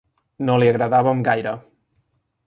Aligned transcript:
No 0.47 0.53
li 0.61 0.69
agradàvem 0.69 1.21
gaire. 1.27 1.51